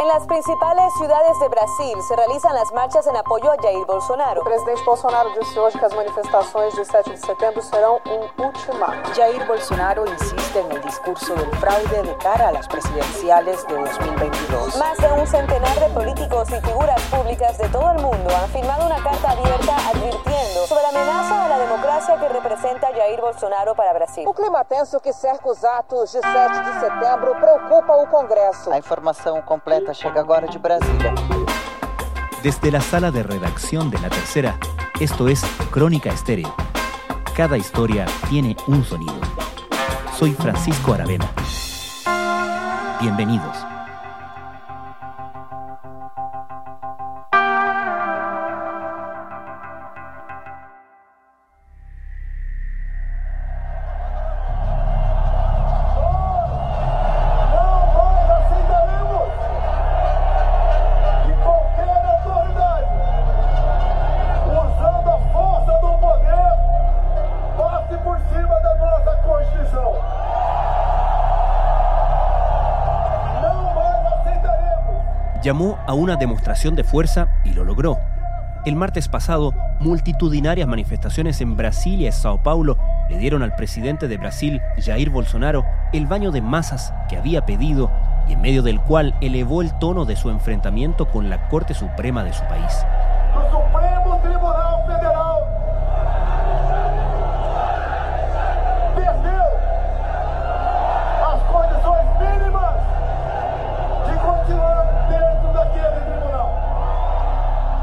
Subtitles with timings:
[0.00, 4.40] En las principales ciudades de Brasil se realizan las marchas en apoyo a Jair Bolsonaro.
[4.40, 9.12] El presidente Bolsonaro disse hoje que as manifestações de 7 de setembro serão um ultimato.
[9.14, 14.76] Jair Bolsonaro insiste en el discurso del fraude de cara a las presidenciales de 2022.
[14.78, 18.86] Más de un centenar de políticos y figuras públicas de todo el mundo han firmado
[18.86, 23.92] una carta abierta advirtiendo sobre la amenaza a la democracia que representa Jair Bolsonaro para
[23.92, 24.22] Brasil.
[24.28, 28.70] O clima tenso que cerca os atos de 7 de setembro preocupa o Congresso.
[28.70, 31.12] A informação completa chega agora de Brasília.
[32.44, 34.56] Desde la sala de redacción de La Tercera,
[35.00, 36.54] esto es Crónica Estéreo.
[37.36, 39.20] Cada historia tiene un sonido.
[40.16, 41.28] Soy Francisco Aravena.
[43.00, 43.56] Bienvenidos.
[75.50, 77.98] Llamó a una demostración de fuerza y lo logró.
[78.64, 84.16] El martes pasado, multitudinarias manifestaciones en Brasilia y Sao Paulo le dieron al presidente de
[84.16, 87.90] Brasil, Jair Bolsonaro, el baño de masas que había pedido
[88.28, 92.22] y en medio del cual elevó el tono de su enfrentamiento con la Corte Suprema
[92.22, 92.86] de su país.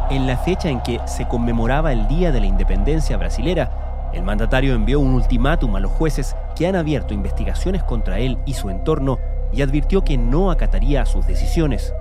[0.09, 4.73] En la fecha en que se conmemoraba el Día de la Independencia brasilera, el mandatario
[4.73, 9.19] envió un ultimátum a los jueces que han abierto investigaciones contra él y su entorno
[9.52, 11.94] y advirtió que no acataría sus decisiones.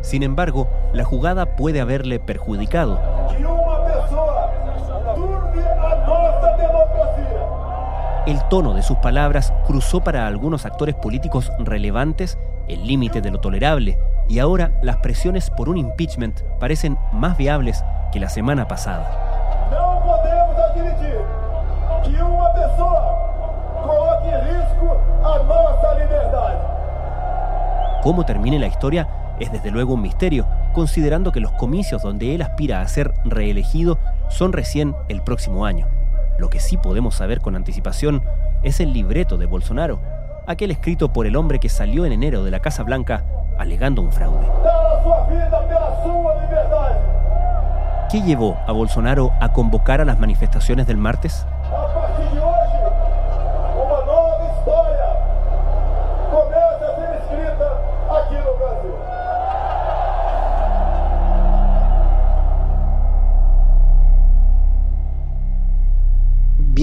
[0.00, 3.00] Sin embargo, la jugada puede haberle perjudicado.
[8.26, 13.38] El tono de sus palabras cruzó para algunos actores políticos relevantes el límite de lo
[13.38, 13.98] tolerable
[14.28, 19.08] y ahora las presiones por un impeachment parecen más viables que la semana pasada.
[19.70, 21.18] Não podemos admitir
[22.04, 23.00] que uma pessoa
[23.82, 26.58] coloque em risco a nossa liberdade.
[28.02, 29.08] Cómo termine la historia
[29.40, 33.98] es desde luego un misterio, considerando que los comicios donde él aspira a ser reelegido
[34.28, 35.88] son recién el próximo año.
[36.38, 38.22] Lo que sí podemos saber con anticipación
[38.62, 40.00] es el libreto de Bolsonaro,
[40.46, 43.24] aquel escrito por el hombre que salió en enero de la Casa Blanca
[43.58, 44.46] alegando un fraude.
[48.10, 51.46] ¿Qué llevó a Bolsonaro a convocar a las manifestaciones del martes?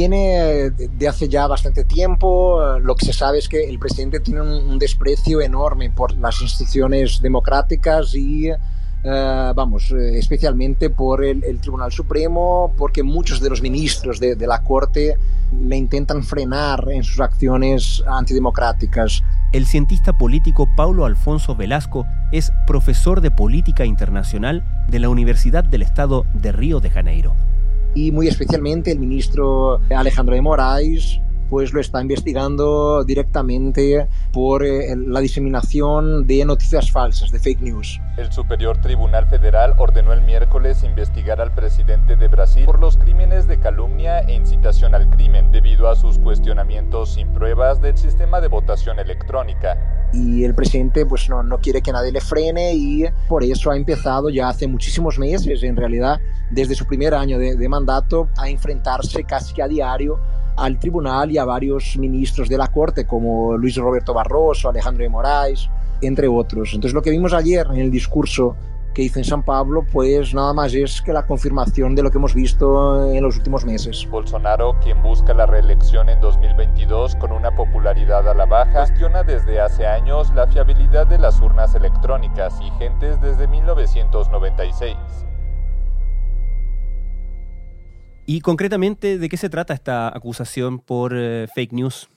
[0.03, 2.59] Viene de hace ya bastante tiempo.
[2.81, 6.41] Lo que se sabe es que el presidente tiene un, un desprecio enorme por las
[6.41, 13.49] instituciones democráticas y, eh, vamos, eh, especialmente por el, el Tribunal Supremo, porque muchos de
[13.49, 15.15] los ministros de, de la Corte
[15.57, 19.23] le intentan frenar en sus acciones antidemocráticas.
[19.53, 25.81] El cientista político Paulo Alfonso Velasco es profesor de política internacional de la Universidad del
[25.81, 27.35] Estado de Río de Janeiro.
[27.95, 31.19] Y muy especialmente el ministro Alejandro de Moraes
[31.53, 38.01] pues lo está investigando directamente por eh, la diseminación de noticias falsas, de fake news.
[38.17, 43.47] El Superior Tribunal Federal ordenó el miércoles investigar al presidente de Brasil por los crímenes
[43.47, 48.47] de calumnia e incitación al crimen, debido a sus cuestionamientos sin pruebas del sistema de
[48.47, 49.77] votación electrónica.
[50.11, 53.77] Y el presidente pues no, no quiere que nadie le frene y por eso ha
[53.77, 56.19] empezado ya hace muchísimos meses, en realidad
[56.49, 60.19] desde su primer año de, de mandato, a enfrentarse casi a diario
[60.55, 65.09] al tribunal y a varios ministros de la Corte, como Luis Roberto Barroso, Alejandro de
[65.09, 65.69] Moraes,
[66.01, 66.73] entre otros.
[66.73, 68.55] Entonces lo que vimos ayer en el discurso
[68.93, 72.17] que hizo en San Pablo, pues nada más es que la confirmación de lo que
[72.17, 74.07] hemos visto en los últimos meses.
[74.09, 79.59] Bolsonaro, quien busca la reelección en 2022 con una popularidad a la baja, cuestiona desde
[79.59, 84.95] hace años la fiabilidad de las urnas electrónicas vigentes desde 1996.
[88.25, 92.09] Y concretamente, ¿de qué se trata esta acusación por eh, fake news?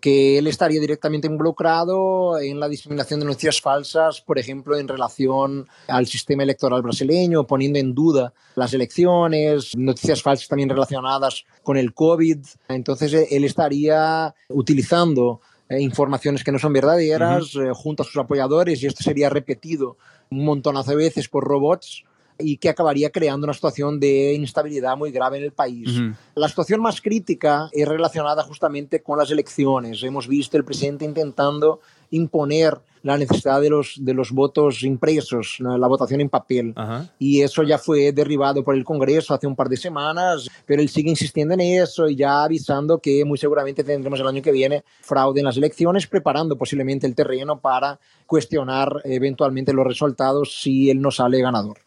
[0.00, 5.66] que él estaría directamente involucrado en la diseminación de noticias falsas, por ejemplo, en relación
[5.88, 11.94] al sistema electoral brasileño, poniendo en duda las elecciones, noticias falsas también relacionadas con el
[11.94, 12.38] COVID.
[12.68, 17.70] Entonces, él estaría utilizando eh, informaciones que no son verdaderas uh -huh.
[17.70, 19.96] eh, junto a sus apoyadores y esto sería repetido
[20.30, 22.04] un montonazo de veces por robots
[22.38, 25.88] y que acabaría creando una situación de instabilidad muy grave en el país.
[25.88, 26.16] Uh -huh.
[26.34, 30.02] La situación más crítica es relacionada justamente con las elecciones.
[30.02, 31.80] Hemos visto el presidente intentando
[32.10, 36.74] imponer la necesidad de los, de los votos impresos, la votación en papel.
[37.20, 40.88] Y eso ya fue derribado por el Congreso hace un par de semanas, pero él
[40.88, 44.82] sigue insistiendo en eso y ya avisando que muy seguramente tendremos el año que viene
[45.02, 51.00] fraude en las elecciones, preparando posiblemente el terreno para cuestionar eventualmente los resultados si él
[51.00, 51.85] no sale ganador.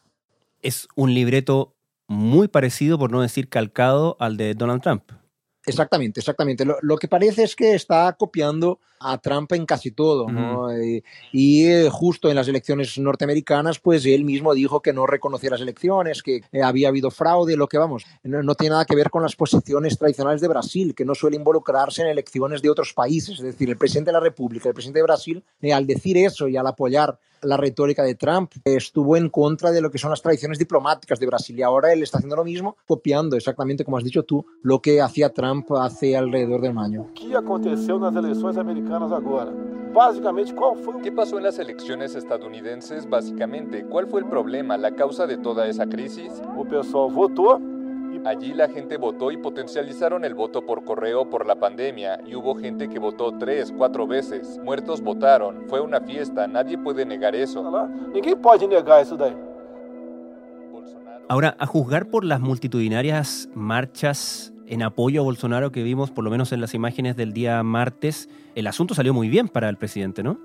[0.62, 1.76] Es un libreto
[2.08, 5.04] muy parecido, por no decir calcado, al de Donald Trump.
[5.66, 6.66] Exactamente, exactamente.
[6.66, 10.64] Lo, lo, que parece es que está copiando a Trump en casi todo, ¿no?
[10.64, 11.04] Uh -huh.
[11.32, 15.62] y, y, justo en las elecciones norteamericanas, pues él mismo dijo que no reconocía las
[15.62, 19.10] elecciones, que eh, había habido fraude, lo que vamos, no, no, tiene nada que ver
[19.10, 23.38] con las posiciones tradicionales de Brasil, que no suele involucrarse en elecciones de otros países.
[23.38, 26.48] Es decir, el presidente de la República, el presidente de Brasil, eh, al decir eso
[26.48, 30.22] y al apoyar la retórica de Trump, estuvo en contra de lo que son las
[30.22, 34.04] tradiciones diplomáticas de Brasil y ahora él está haciendo lo mismo, copiando exactamente como has
[34.04, 37.08] dicho tú, lo que hacía Trump hace alrededor de un año.
[37.16, 39.52] ¿Qué aconteció en las elecciones americanas ahora?
[39.94, 41.02] Básicamente, ¿cuál fue?
[41.02, 43.10] ¿Qué pasó en las elecciones estadounidenses?
[43.10, 46.32] Básicamente, ¿cuál fue el problema, la causa de toda esa crisis?
[46.56, 47.60] O pessoal votou
[48.26, 52.56] Allí la gente votó y potencializaron el voto por correo por la pandemia y hubo
[52.56, 54.60] gente que votó tres, cuatro veces.
[54.64, 57.64] Muertos votaron, fue una fiesta, nadie puede negar eso.
[61.30, 66.30] Ahora, a juzgar por las multitudinarias marchas en apoyo a Bolsonaro que vimos, por lo
[66.30, 70.24] menos en las imágenes del día martes, el asunto salió muy bien para el presidente,
[70.24, 70.40] ¿no?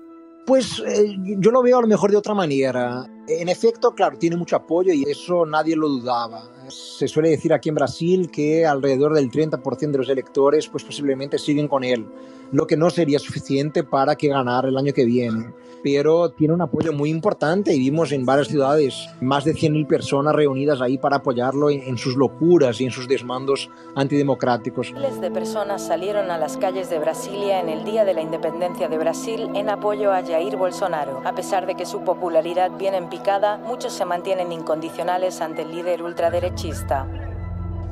[0.45, 3.05] Pues eh, yo lo veo a lo mejor de otra manera.
[3.27, 6.54] En efecto, claro, tiene mucho apoyo y eso nadie lo dudaba.
[6.69, 11.37] Se suele decir aquí en Brasil que alrededor del 30% de los electores pues posiblemente
[11.37, 12.05] siguen con él,
[12.51, 15.53] lo que no sería suficiente para que ganara el año que viene.
[15.83, 20.33] Pero tiene un apoyo muy importante y vimos en varias ciudades más de 100.000 personas
[20.33, 24.91] reunidas ahí para apoyarlo en, sus locuras y en sus desmandos antidemocráticos.
[24.93, 28.87] Miles de personas salieron a las calles de Brasilia en el Día de la Independencia
[28.87, 31.21] de Brasil en apoyo a Jair Bolsonaro.
[31.23, 35.71] A pesar de que su popularidad viene en picada, muchos se mantienen incondicionales ante el
[35.71, 37.34] líder ultraderechista.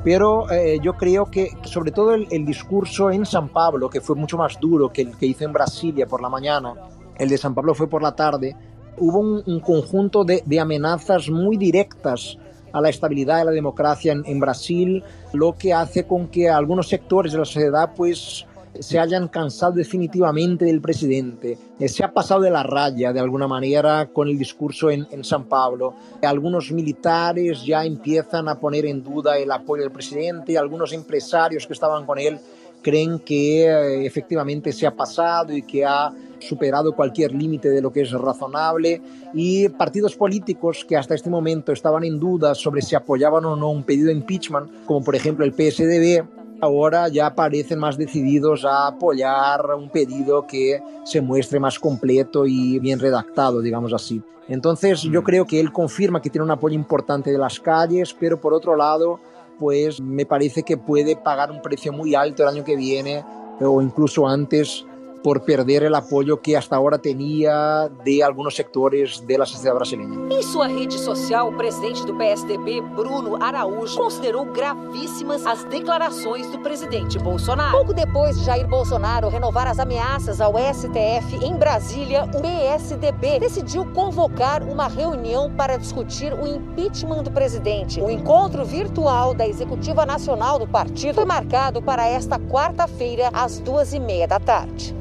[0.04, 4.14] Pero eh, yo creo que sobre todo el, el, discurso en San Pablo, que fue
[4.14, 6.74] mucho más duro que el que hizo en Brasilia por la mañana,
[7.16, 8.54] el de San Pablo fue por la tarde,
[8.98, 12.38] hubo un, un conjunto de, de, amenazas muy directas
[12.72, 15.02] a la estabilidad de la democracia en, en, Brasil,
[15.32, 18.46] lo que hace con que algunos sectores de la sociedad pues
[18.78, 21.58] se hayan cansado definitivamente del presidente.
[21.78, 25.44] Eh, se ha pasado de la raya de alguna manera con el discurso en, San
[25.44, 25.94] Pablo.
[26.22, 31.72] Algunos militares ya empiezan a poner en duda el apoyo del presidente, algunos empresarios que
[31.72, 32.38] estaban con él
[32.82, 37.90] creen que eh, efectivamente se ha pasado y que ha superado cualquier límite de lo
[37.90, 39.00] que es razonable
[39.32, 43.70] y partidos políticos que hasta este momento estaban en duda sobre si apoyaban o no
[43.70, 46.24] un pedido de impeachment, como por ejemplo el PSDB,
[46.64, 52.78] ahora ya parecen más decididos a apoyar un pedido que se muestre más completo y
[52.78, 54.22] bien redactado, digamos así.
[54.48, 58.40] Entonces yo creo que él confirma que tiene un apoyo importante de las calles, pero
[58.40, 59.20] por otro lado,
[59.58, 63.24] pues me parece que puede pagar un precio muy alto el año que viene
[63.60, 64.84] o incluso antes
[65.24, 70.18] por perder el apoyo que hasta ahora tenía de algunos sectores de la sociedad brasileña.
[70.30, 76.58] Em sua rede social, o presidente do PSDB, Bruno Araújo, considerou gravíssimas as declarações do
[76.58, 77.72] presidente Bolsonaro.
[77.74, 83.86] Pouco depois de Jair Bolsonaro renovar as ameaças ao STF em Brasília, o PSDB decidiu
[83.94, 87.98] convocar uma reunião para discutir o impeachment do presidente.
[87.98, 93.94] O encontro virtual da Executiva Nacional do partido foi marcado para esta quarta-feira, às duas
[93.94, 94.94] e meia da tarde.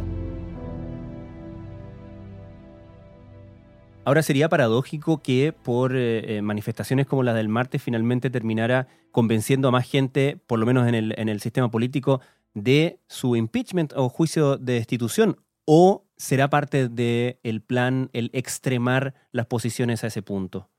[4.06, 9.72] Ahora sería paradójico que por eh, manifestaciones como las del martes finalmente terminara convenciendo a
[9.72, 12.20] más gente, por lo menos en el, en el sistema político,
[12.54, 15.38] de su impeachment o juicio de destitución.
[15.66, 20.70] ¿O será parte del el plan el extremar las posiciones a ese punto?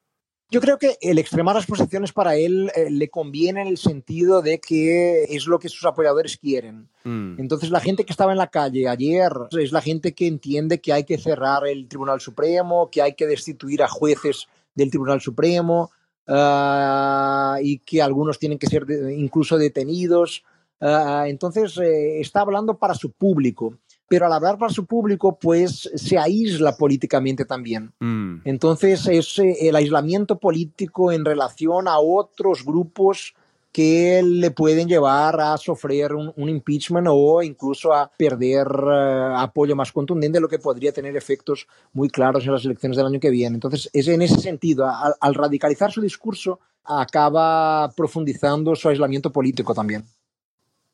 [0.54, 4.40] Yo creo que el extremar las posiciones para él eh, le conviene en el sentido
[4.40, 6.88] de que es lo que sus apoyadores quieren.
[7.02, 7.40] Mm.
[7.40, 10.92] Entonces la gente que estaba en la calle ayer es la gente que entiende que
[10.92, 14.46] hay que cerrar el Tribunal Supremo, que hay que destituir a jueces
[14.76, 15.90] del Tribunal Supremo
[16.28, 20.44] uh, y que algunos tienen que ser de, incluso detenidos.
[20.78, 23.76] Uh, entonces eh, está hablando para su público
[24.08, 27.92] pero al hablar para su público, pues se aísla políticamente también.
[28.00, 28.42] Mm.
[28.44, 33.34] Entonces, es el aislamiento político en relación a otros grupos
[33.72, 39.74] que le pueden llevar a sufrir un, un impeachment o incluso a perder uh, apoyo
[39.74, 43.30] más contundente, lo que podría tener efectos muy claros en las elecciones del año que
[43.30, 43.56] viene.
[43.56, 49.74] Entonces, es en ese sentido, al, al radicalizar su discurso, acaba profundizando su aislamiento político
[49.74, 50.04] también.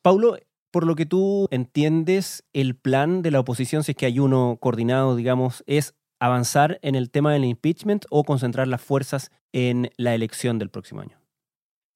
[0.01, 0.39] Paulo,
[0.71, 4.59] por lo que tú entiendes, el plan de la oposición, si es que hay uno
[4.61, 10.15] coordinado, digamos, es avanzar en el tema del impeachment o concentrar las fuerzas en la
[10.15, 11.19] elección del próximo año.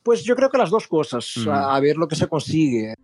[0.02, 1.48] Pues yo creo que las dos cosas, mm.
[1.48, 2.94] a, a, ver lo que se consigue.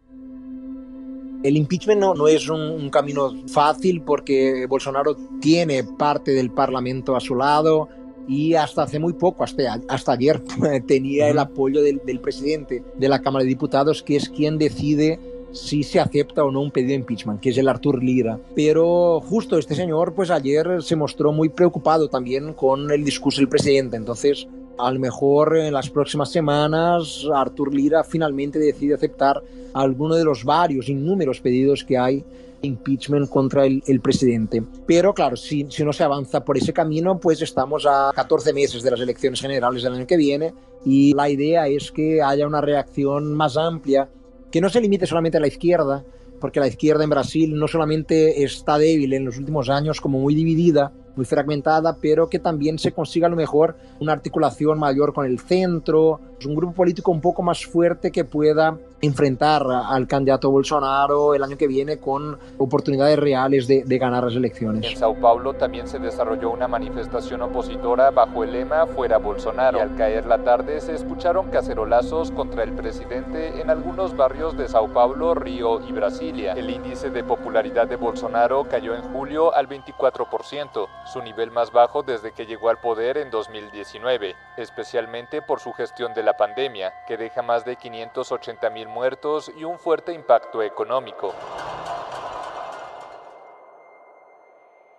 [1.43, 7.17] El impeachment no, no es un, un, camino fácil porque Bolsonaro tiene parte del Parlamento
[7.17, 7.89] a su lado
[8.29, 10.43] y hasta hace muy poco, hasta, hasta ayer,
[10.87, 15.19] tenía el apoyo del, del presidente de la Cámara de Diputados, que es quien decide
[15.53, 18.39] si se acepta o no un pedido de impeachment, que es el Artur Lira.
[18.55, 23.49] Pero justo este señor, pues ayer se mostró muy preocupado también con el discurso del
[23.49, 23.97] presidente.
[23.97, 24.47] Entonces,
[24.79, 29.43] a lo mejor en las próximas semanas Artur Lira finalmente decide aceptar
[29.75, 32.25] alguno de los varios innúmeros pedidos que hay
[32.63, 34.63] impeachment contra el, el presidente.
[34.87, 38.83] Pero claro, si, si, no se avanza por ese camino, pues estamos a 14 meses
[38.83, 40.53] de las elecciones generales del año que viene
[40.85, 44.09] y la idea es que haya una reacción más amplia,
[44.51, 46.05] que no se limite solamente a la izquierda,
[46.41, 50.35] porque la izquierda en Brasil no solamente está débil en los últimos años, como muy
[50.35, 55.27] dividida, muy fragmentada, pero que también se consiga a lo mejor una articulación mayor con
[55.27, 61.35] el centro, un grupo político un poco más fuerte que pueda enfrentar al candidato Bolsonaro
[61.35, 64.91] el año que viene con oportunidades reales de, ganar las elecciones.
[64.91, 69.81] En Sao Paulo también se desarrolló una manifestación opositora bajo el lema Fuera Bolsonaro.
[69.81, 74.89] Al caer la tarde se escucharon cacerolazos contra el presidente en algunos barrios de Sao
[74.89, 76.55] Paulo, Río y Brasilia.
[76.55, 82.03] El índice de popularidad de Bolsonaro cayó en julio al 24%, su nivel más bajo
[82.03, 87.17] desde que llegó al poder en 2019, especialmente por su gestión de la pandemia, que
[87.17, 91.35] deja más de 580 mil muertos y un fuerte impacto económico.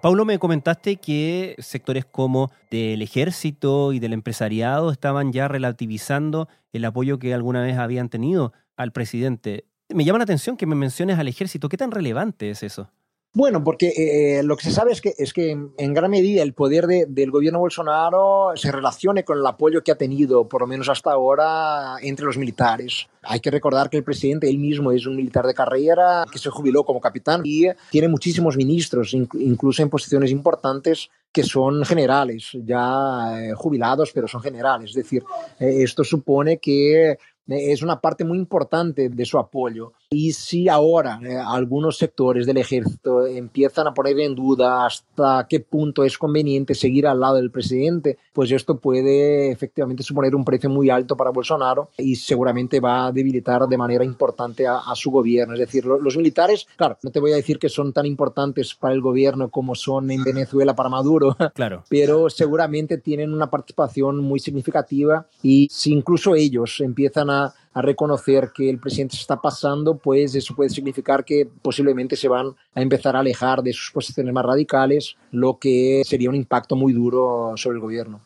[0.02, 6.86] Paulo, me comentaste que sectores como del ejército y del empresariado estaban ya relativizando el
[6.86, 9.66] apoyo que alguna vez habían tenido al presidente.
[9.90, 11.70] Me llama la atención que me menciones al ejército.
[11.70, 12.90] ¿Qué tan relevante es eso?
[13.34, 16.54] Bueno, porque eh, lo que se sabe es que, es que en gran medida el
[16.54, 20.68] poder de, del gobierno Bolsonaro se relacione con el apoyo que ha tenido, por lo
[20.68, 23.08] menos hasta ahora, entre los militares.
[23.22, 26.50] Hay que recordar que el presidente él mismo es un militar de carrera que se
[26.50, 33.40] jubiló como capitán y tiene muchísimos ministros, incluso en posiciones importantes que son generales, ya
[33.42, 34.90] eh, jubilados, pero son generales.
[34.90, 35.24] Es decir,
[35.60, 37.18] eh, esto supone que
[37.48, 39.94] es una parte muy importante de su apoyo.
[40.10, 45.62] Y si ahora eh, algunos sectores del ejército empiezan a poner en duda hasta qué
[45.62, 50.70] punto es conveniente seguir al lado del presidente, pues esto puede efectivamente suponer un precio
[50.70, 55.12] muy alto para Bolsonaro y seguramente va a debilitar de manera importante a, a su
[55.12, 55.54] gobierno.
[55.54, 58.76] Es decir, lo, los militares, claro, no te voy a decir que son tan importantes
[58.76, 61.84] para el gobierno como son en Venezuela para Maduro, claro.
[61.90, 68.52] pero seguramente tienen una participación muy significativa y si incluso ellos empiezan a a reconocer
[68.54, 72.82] que el presidente se está pasando, pues eso puede significar que posiblemente se van a
[72.82, 77.54] empezar a alejar de sus posiciones más radicales, lo que sería un impacto muy duro
[77.56, 78.20] sobre el gobierno.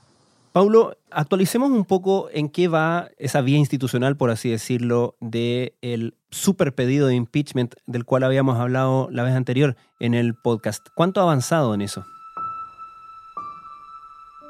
[0.52, 6.14] Paulo, actualicemos un poco en qué va esa vía institucional, por así decirlo, del de
[6.32, 10.88] super pedido de impeachment del cual habíamos hablado la vez anterior en el podcast.
[10.96, 12.06] ¿Cuánto ha avanzado en eso?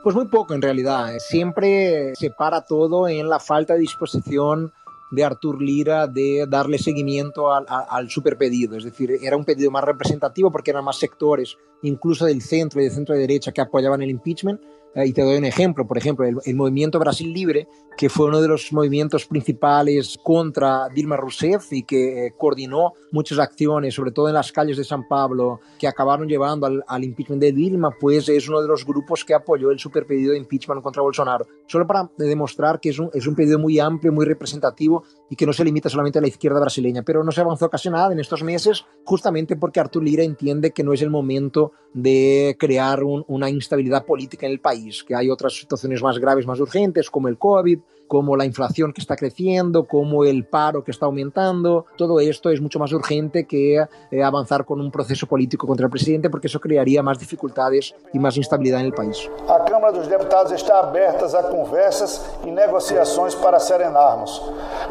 [0.05, 1.15] Pues muy poco en realidad.
[1.17, 4.71] Siempre se para todo en la falta de disposición
[5.09, 8.77] de Artur Lira de darle seguimiento al, al super pedido.
[8.77, 12.85] Es decir, era un pedido más representativo porque eran más sectores, incluso del centro y
[12.85, 14.61] del centro de derecha, que apoyaban el impeachment
[15.03, 17.67] y te doy un ejemplo, por ejemplo, el, movimiento Brasil Libre,
[17.97, 23.39] que fue uno de los movimientos principales contra Dilma Rousseff y que eh, coordinó muchas
[23.39, 27.51] acciones, sobre todo en las calles de San Pablo, que acabaron llevando al, impeachment de
[27.51, 31.01] Dilma, pues es uno de los grupos que apoyó el super pedido de impeachment contra
[31.01, 31.45] Bolsonaro.
[31.67, 35.45] Solo para demostrar que es un, es un pedido muy amplio, muy representativo y que
[35.45, 37.03] no se limita solamente a la izquierda brasileña.
[37.03, 40.83] Pero no se avanzó casi nada en estos meses, justamente porque Artur Lira entiende que
[40.83, 45.29] no es el momento de crear un, una instabilidad política en el país que hay
[45.29, 49.85] otras situaciones más graves, más urgentes, como el COVID, como la inflación que está creciendo,
[49.85, 51.85] como el paro que está aumentando.
[51.97, 55.91] Todo esto es mucho más urgente que eh, avanzar con un proceso político contra el
[55.91, 59.29] presidente, porque eso crearía más dificultades y más instabilidad en el país.
[59.47, 64.41] A Câmara dos Deputados está aberta a conversas e negociações para serenarmos,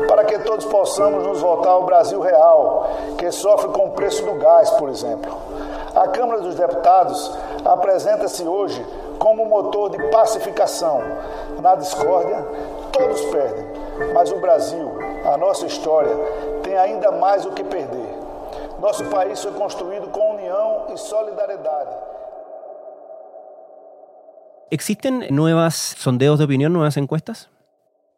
[0.09, 4.35] para que todos possamos nos voltar ao Brasil real, que sofre com o preço do
[4.35, 5.33] gás, por exemplo.
[5.95, 7.31] A Câmara dos Deputados
[7.65, 8.85] apresenta-se hoje
[9.19, 11.01] como motor de pacificação.
[11.61, 12.45] Na discórdia,
[12.93, 13.65] todos perdem,
[14.13, 16.15] mas o Brasil a nossa história,
[16.63, 18.19] tem ainda mais o que perder.
[18.79, 21.91] Nosso país foi construído com união e solidariedade.
[24.71, 27.49] ¿Existen nuevas sondeos de opinión, nuevas encuestas?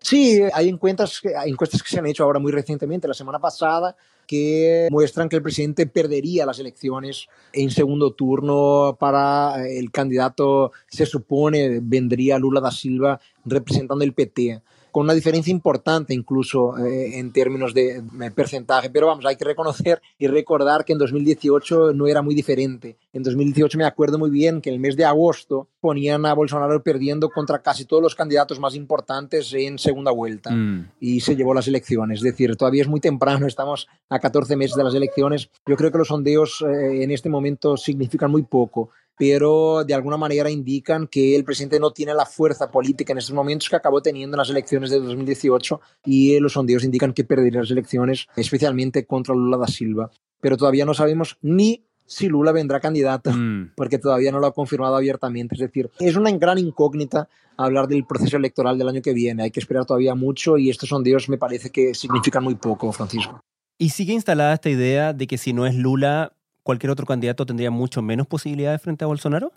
[0.08, 3.96] Sí, hay encuestas, hay encuestas que se han hecho ahora muy recientemente, la semana pasada,
[4.24, 11.06] que muestran que el presidente perdería las elecciones en segundo turno para el candidato, se
[11.06, 14.62] supone, vendría Lula da Silva representando el PT
[14.96, 18.88] con una diferencia importante incluso eh, en términos de eh, porcentaje.
[18.88, 22.96] Pero vamos, hay que reconocer y recordar que en 2018 no era muy diferente.
[23.12, 26.82] En 2018 me acuerdo muy bien que en el mes de agosto ponían a Bolsonaro
[26.82, 30.92] perdiendo contra casi todos los candidatos más importantes en segunda vuelta mm.
[30.98, 32.20] y se llevó las elecciones.
[32.20, 35.50] Es decir, todavía es muy temprano, estamos a 14 meses de las elecciones.
[35.66, 38.88] Yo creo que los sondeos eh, en este momento significan muy poco
[39.18, 43.34] pero de alguna manera indican que el presidente no tiene la fuerza política en estos
[43.34, 47.60] momentos que acabó teniendo en las elecciones de 2018 y los sondeos indican que perdería
[47.60, 50.10] las elecciones, especialmente contra Lula da Silva.
[50.40, 53.72] Pero todavía no sabemos ni si Lula vendrá candidato, mm.
[53.74, 55.56] porque todavía no lo ha confirmado abiertamente.
[55.56, 59.42] Es decir, es una gran incógnita hablar del proceso electoral del año que viene.
[59.42, 63.40] Hay que esperar todavía mucho y estos sondeos me parece que significan muy poco, Francisco.
[63.78, 66.32] Y sigue instalada esta idea de que si no es Lula,
[66.66, 69.52] cualquier otro candidato tendría mucho menos posibilidades frente a Bolsonaro?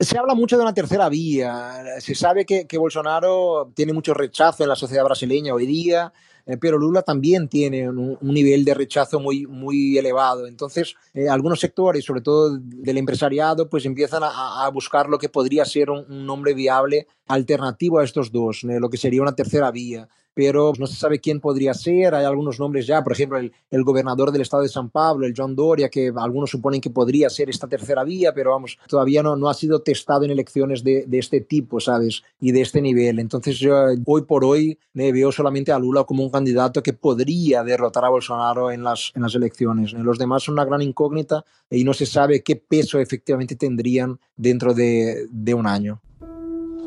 [0.00, 2.00] Se habla mucho de una tercera vía.
[2.00, 6.12] Se sabe que, Bolsonaro tiene mucho rechazo en la sociedad brasileña hoy día,
[6.46, 10.46] eh, pero Lula también tiene un, nivel de rechazo muy, muy elevado.
[10.46, 15.66] Entonces, eh, algunos sectores, sobre todo del empresariado, pues empiezan a, buscar lo que podría
[15.66, 20.08] ser un, nombre viable alternativo a estos dos, eh, lo que sería una tercera vía
[20.34, 22.14] pero no se sabe quién podría ser.
[22.14, 25.34] Hay algunos nombres ya, por ejemplo, el, el, gobernador del estado de San Pablo, el
[25.36, 29.36] John Doria, que algunos suponen que podría ser esta tercera vía, pero vamos, todavía no,
[29.36, 32.22] no ha sido testado en elecciones de, de este tipo, ¿sabes?
[32.40, 33.20] Y de este nivel.
[33.20, 37.62] Entonces, yo hoy por hoy me veo solamente a Lula como un candidato que podría
[37.62, 39.92] derrotar a Bolsonaro en las, en las elecciones.
[39.92, 44.74] Los demás son una gran incógnita y no se sabe qué peso efectivamente tendrían dentro
[44.74, 46.00] de, de un año.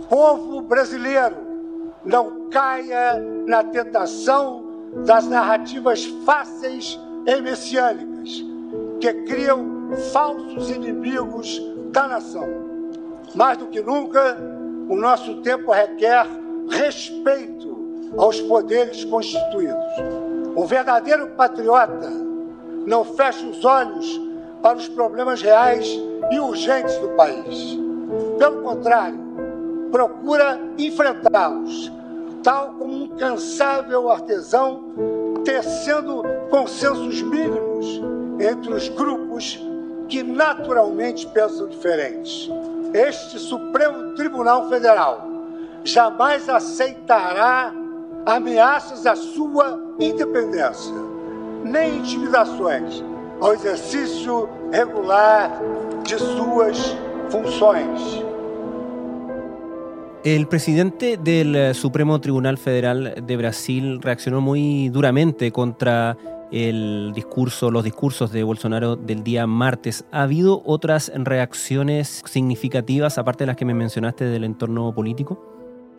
[0.10, 1.47] Povo brasileiro
[2.08, 4.64] não caia na tentação
[5.06, 8.46] das narrativas fáceis e messiânicas
[9.02, 12.48] que criam falsos inimigos da nação.
[13.36, 14.38] Mais do que nunca,
[14.88, 16.26] o nosso tempo requer
[16.70, 17.78] respeito
[18.18, 19.76] aos poderes constituídos.
[20.56, 22.10] O verdadeiro patriota
[22.86, 24.22] não fecha os olhos
[24.62, 25.88] para os problemas reais
[26.32, 27.78] e urgentes do país.
[28.40, 29.27] Pelo contrário,
[29.92, 31.92] procura enfrentá-los
[32.48, 34.94] tal como um cansável artesão,
[35.44, 38.02] tecendo consensos mínimos
[38.40, 39.62] entre os grupos
[40.08, 42.50] que naturalmente pensam diferentes.
[42.94, 45.28] Este Supremo Tribunal Federal
[45.84, 47.74] jamais aceitará
[48.26, 50.96] ameaças à sua independência,
[51.66, 53.04] nem intimidações
[53.42, 55.60] ao exercício regular
[56.04, 56.96] de suas
[57.30, 58.27] funções.
[60.28, 66.18] El presidente del eh, Supremo Tribunal Federal de Brasil reaccionó muy duramente contra
[66.52, 70.04] el discurso, los discursos de Bolsonaro del día martes.
[70.12, 75.42] ¿Ha habido otras reacciones significativas, aparte de las que me mencionaste del entorno político?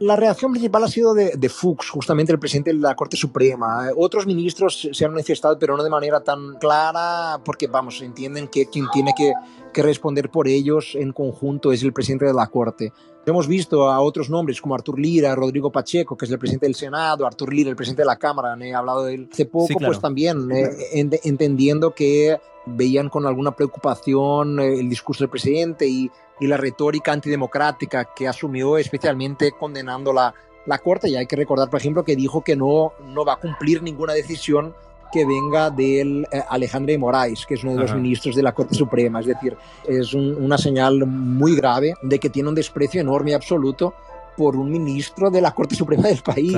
[0.00, 3.88] La reacción principal ha sido de, de, Fuchs, justamente el presidente de la Corte Suprema.
[3.96, 8.66] Otros ministros se han manifestado, pero no de manera tan clara, porque, vamos, entienden que
[8.66, 9.32] quien tiene que,
[9.78, 12.92] que responder por ellos en conjunto es el presidente de la Corte.
[13.24, 16.74] Hemos visto a otros nombres como Artur Lira, Rodrigo Pacheco, que es el presidente del
[16.74, 20.00] Senado, Artur Lira, el presidente de la Cámara, he hablado de él hace poco, pues
[20.00, 26.10] también eh, entendiendo que veían con alguna preocupación eh, el discurso del presidente y,
[26.40, 30.34] y, la retórica antidemocrática que asumió, especialmente condenando la,
[30.66, 31.08] la Corte.
[31.08, 34.12] Y hay que recordar, por ejemplo, que dijo que no, no va a cumplir ninguna
[34.12, 34.74] decisión
[35.12, 38.52] que venga del eh, Alejandro de Moraes, que es uno de los ministros de la
[38.52, 39.20] Corte Suprema.
[39.20, 43.94] Es decir, es una señal muy grave de que tiene un desprecio enorme y absoluto
[44.36, 46.56] por un ministro de la Corte Suprema del país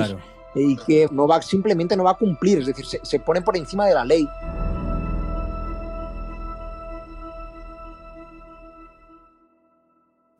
[0.55, 3.57] y que no va, simplemente no va a cumplir, es decir, se, se pone por
[3.57, 4.27] encima de la ley.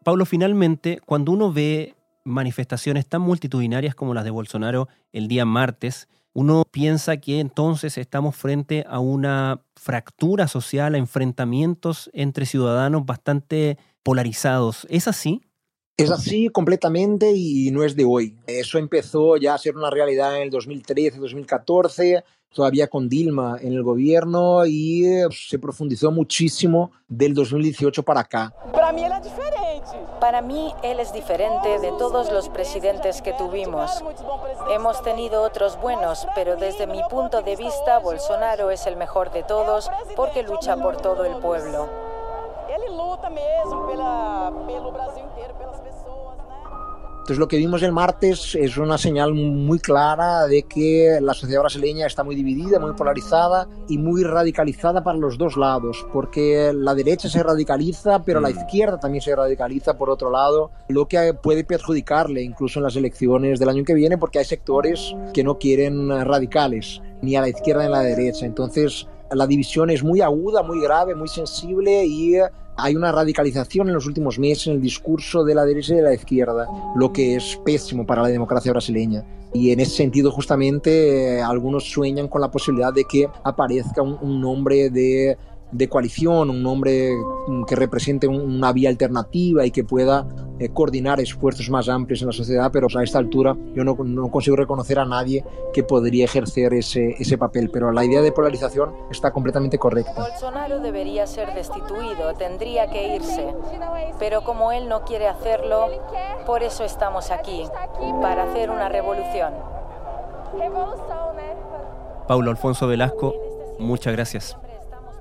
[0.04, 6.08] Pablo, finalmente, cuando uno ve manifestaciones tan multitudinarias como las de Bolsonaro el día martes,
[6.34, 13.78] uno piensa que entonces estamos frente a una fractura social, a enfrentamientos entre ciudadanos bastante
[14.04, 14.88] polarizados.
[14.89, 15.41] ¿Es así?
[15.98, 18.36] Es así completamente y no es de hoy.
[18.48, 23.74] Eso empezó ya a ser una realidad en el 2013, 2014, todavía con Dilma en
[23.74, 28.54] el gobierno y se profundizó muchísimo del 2018 para acá.
[28.72, 29.51] Para mí era diferente.
[30.22, 34.04] Para mí, él es diferente de todos los presidentes que tuvimos.
[34.70, 39.42] Hemos tenido otros buenos, pero desde mi punto de vista, Bolsonaro es el mejor de
[39.42, 41.90] todos porque lucha por todo el pueblo.
[47.32, 51.62] Entonces lo que vimos el martes es una señal muy clara de que la sociedad
[51.62, 56.94] brasileña está muy dividida, muy polarizada y muy radicalizada para los dos lados, porque la
[56.94, 58.58] derecha se radicaliza, pero la mm.
[58.58, 63.60] izquierda también se radicaliza por otro lado, lo que puede perjudicarle incluso en las elecciones
[63.60, 67.84] del año que viene, porque hay sectores que no quieren radicales, ni a la izquierda
[67.84, 68.46] ni a la derecha.
[68.46, 72.36] Entonces la división es muy aguda, muy grave, muy sensible y
[72.82, 76.04] hay una radicalización en los últimos meses en el discurso de la derecha y de
[76.04, 79.24] la izquierda, lo que es pésimo para la democracia brasileña.
[79.54, 84.39] Y en ese sentido, justamente, eh, algunos sueñan con la posibilidad de que aparezca un
[84.39, 85.38] nombre de
[85.72, 87.12] de coalición, un nombre
[87.48, 90.28] mm, que represente una vía alternativa y que pueda
[90.60, 94.30] eh, coordinar esfuerzos más amplios en la sociedad, pero a esta altura yo no, no,
[94.30, 98.94] consigo reconocer a nadie que podría ejercer ese, ese papel, pero la idea de polarización
[99.10, 100.14] está completamente correcta.
[100.14, 103.54] Bolsonaro debería ser destituido, tendría que irse,
[104.20, 105.88] pero como él no quiere hacerlo,
[106.46, 107.64] por eso estamos aquí,
[108.22, 109.54] para hacer una revolución.
[112.28, 113.34] Paulo Alfonso Velasco,
[113.80, 114.58] muchas gracias.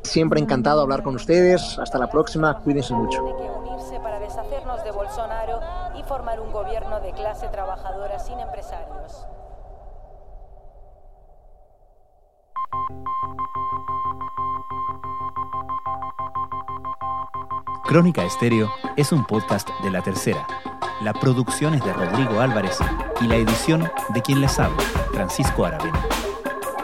[0.02, 1.78] Siempre encantado de hablar con ustedes.
[1.78, 2.58] Hasta la próxima.
[2.60, 3.22] Cuídense mucho.
[4.02, 5.60] para deshacernos de Bolsonaro
[5.96, 9.26] y formar un gobierno de clase trabajadora sin empresarios.
[17.90, 20.46] Crónica Estéreo es un podcast de La Tercera.
[21.02, 22.78] La producción es de Rodrigo Álvarez
[23.20, 24.80] y la edición de quien les habla,
[25.12, 26.00] Francisco Aravena.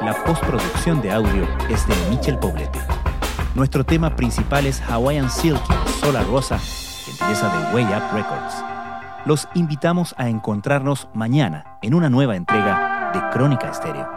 [0.02, 2.95] La postproducción de audio es de Michel Poblete.
[3.56, 8.54] Nuestro tema principal es Hawaiian Silky, Sola Rosa, gentileza de Way Up Records.
[9.24, 14.15] Los invitamos a encontrarnos mañana en una nueva entrega de Crónica Estéreo.